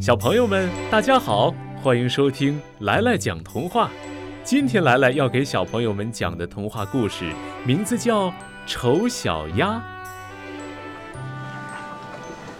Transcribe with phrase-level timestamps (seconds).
[0.00, 3.90] 小朋友们，大家好，欢迎收听来来讲童话。
[4.42, 7.30] 今天来来要给小朋友们讲的童话故事，
[7.66, 8.28] 名字叫
[8.66, 9.68] 《丑小鸭》。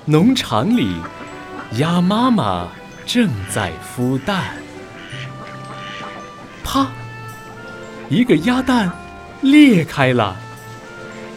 [0.05, 0.97] 农场里，
[1.79, 2.69] 鸭妈妈
[3.07, 4.55] 正在孵蛋。
[6.63, 6.89] 啪！
[8.11, 8.93] 一个鸭蛋
[9.41, 10.37] 裂开了，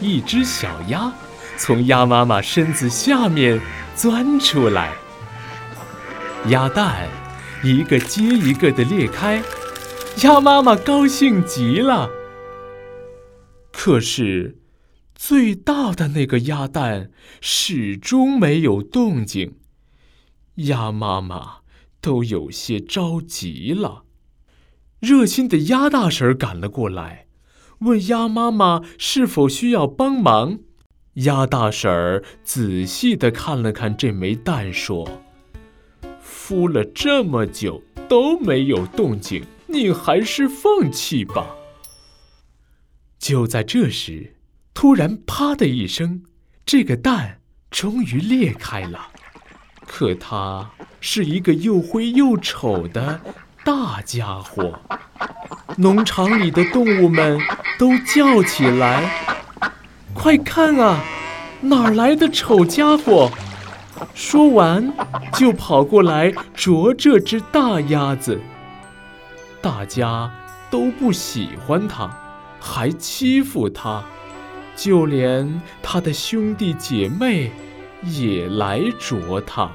[0.02, 1.10] 一只小鸭
[1.56, 3.58] 从鸭妈妈身子下面
[3.96, 4.92] 钻出来。
[6.50, 7.08] 鸭蛋
[7.64, 9.42] 一个接一个的裂开，
[10.24, 12.10] 鸭妈妈高兴极了。
[13.72, 14.58] 可是，
[15.16, 19.56] 最大的那个鸭蛋始终没有动静，
[20.56, 21.60] 鸭妈妈
[22.02, 24.04] 都有些着急了。
[25.00, 27.28] 热心的鸭大婶赶了过来，
[27.80, 30.60] 问鸭妈妈是否需要帮忙。
[31.14, 35.22] 鸭大婶仔细的看了看这枚蛋，说。
[36.46, 41.48] 孵了这么久都没有动静，你还是放弃吧。
[43.18, 44.36] 就在这时，
[44.74, 46.24] 突然“啪”的一声，
[46.66, 47.40] 这个蛋
[47.72, 49.08] 终于裂开了。
[49.88, 53.22] 可它是一个又灰又丑的
[53.64, 54.78] 大家伙，
[55.78, 57.40] 农场里的动物们
[57.80, 59.40] 都叫起来
[60.14, 61.02] ：“快看啊，
[61.62, 63.32] 哪来的丑家伙！”
[64.14, 64.94] 说完，
[65.34, 68.40] 就跑过来啄这只大鸭子。
[69.62, 70.32] 大家
[70.70, 72.10] 都不喜欢它，
[72.60, 74.04] 还欺负它，
[74.76, 77.52] 就连他的兄弟姐妹
[78.04, 79.70] 也来啄它。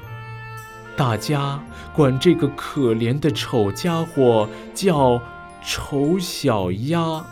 [0.95, 1.59] 大家
[1.93, 5.21] 管这个可怜的丑家伙叫
[5.63, 7.25] “丑小鸭”。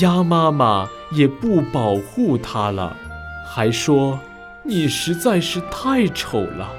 [0.00, 2.96] 鸭妈妈也不保护它了，
[3.46, 4.18] 还说。
[4.64, 6.70] 你实在是太丑了，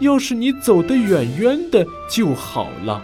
[0.00, 3.02] 要是你走得远远的就好了。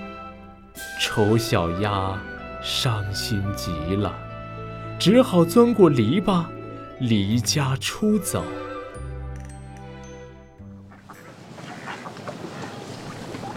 [1.01, 2.21] 丑小鸭
[2.63, 4.15] 伤心极了，
[4.99, 6.45] 只好钻过篱笆，
[7.01, 8.45] 离家出走。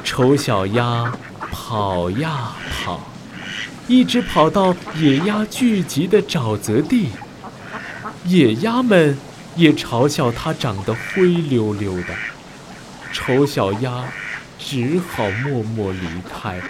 [0.06, 1.12] 丑小鸭
[1.52, 3.02] 跑呀跑，
[3.90, 7.10] 一直跑到野鸭聚集的沼泽地，
[8.24, 9.18] 野鸭们。
[9.56, 12.16] 也嘲笑它长得灰溜溜的，
[13.14, 14.06] 丑小鸭
[14.60, 16.62] 只好默默离开。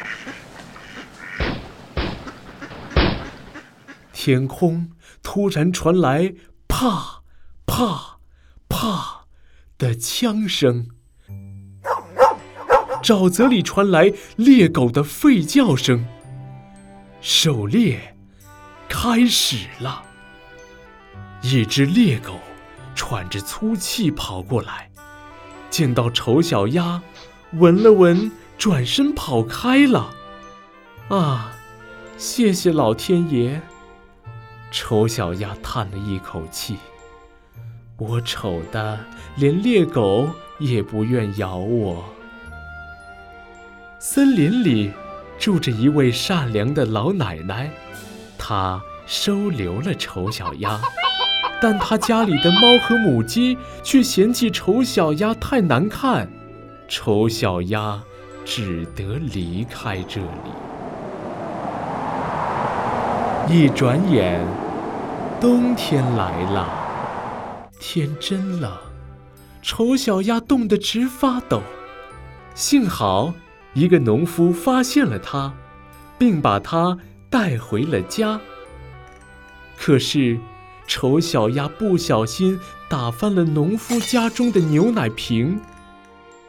[4.14, 4.92] 天空
[5.22, 6.34] 突然传来
[6.68, 7.22] 啪
[7.66, 8.18] 啪
[8.70, 9.26] 啪
[9.78, 10.88] 的枪声，
[13.04, 16.06] 沼泽里传来猎狗的吠叫声。
[17.22, 18.16] 狩猎
[18.88, 20.04] 开始了，
[21.42, 22.40] 一只猎狗。
[22.96, 24.90] 喘着粗气跑过来，
[25.70, 27.02] 见到丑小鸭，
[27.54, 30.12] 闻了闻，转身跑开了。
[31.10, 31.52] 啊，
[32.18, 33.62] 谢谢老天爷！
[34.72, 36.78] 丑小鸭叹了一口气
[37.98, 39.00] ：“我丑的
[39.36, 40.30] 连猎狗
[40.60, 42.04] 也不愿咬我。”
[44.02, 44.92] 森林里
[45.38, 47.72] 住着一位善良的老奶奶，
[48.38, 50.80] 她收留了丑小鸭。
[51.62, 56.30] 但他家里的猫和母鸡却嫌弃丑小鸭太难看，
[56.88, 58.04] 丑小鸭
[58.44, 60.52] 只得离开这里。
[63.48, 64.46] 一转眼，
[65.40, 66.68] 冬天来了，
[67.80, 68.72] 天真冷，
[69.62, 71.62] 丑小鸭冻得直发抖。
[72.54, 73.34] 幸好，
[73.74, 75.54] 一个农夫发现了它，
[76.18, 76.98] 并把它
[77.30, 78.40] 带回了家。
[79.78, 80.38] 可是。
[80.88, 85.60] 丑小鸭不小心打翻了农夫家中的牛奶瓶，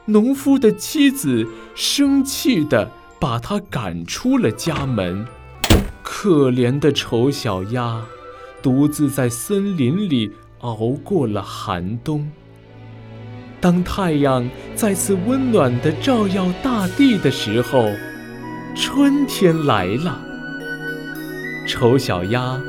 [0.04, 5.26] 农夫的妻子生气地把他赶出了家门。
[6.02, 8.04] 可怜的丑小鸭，
[8.62, 10.30] 独自在森林里
[10.60, 12.30] 熬过了寒冬。
[13.60, 17.88] 当太阳再次温暖地照耀大地的时候，
[18.76, 20.22] 春天来了。
[21.66, 22.60] 丑小鸭。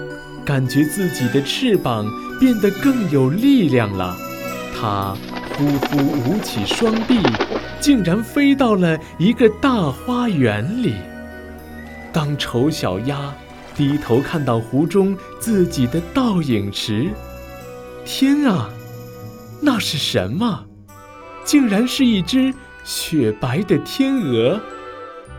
[0.48, 2.10] 感觉自己的翅膀
[2.40, 4.16] 变得更有力量了，
[4.74, 5.14] 它
[5.50, 7.20] 呼呼舞起双臂，
[7.82, 10.96] 竟然飞到了一个大花园里。
[12.14, 13.36] 当丑小鸭
[13.76, 17.10] 低头看到湖中自己的倒影时，
[18.06, 18.70] 天啊，
[19.62, 20.64] 那是什么？
[21.44, 22.54] 竟然是一只
[22.86, 24.58] 雪白的天鹅！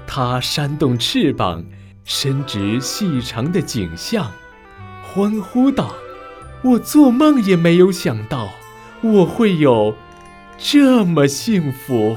[0.07, 1.65] 它扇动翅膀，
[2.05, 4.31] 伸直细长的颈项。
[5.13, 5.95] 欢呼道
[6.63, 8.51] ：“我做梦也没有想到，
[9.01, 9.97] 我会有
[10.59, 12.17] 这么幸福。”